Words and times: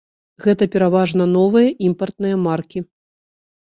Гэта 0.45 0.67
пераважна 0.77 1.29
новыя 1.37 1.69
імпартныя 1.91 2.43
маркі. 2.51 2.79